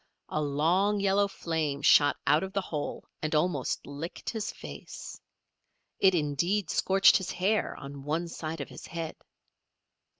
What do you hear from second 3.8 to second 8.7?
licked his face. It, indeed, scorched his hair on one side of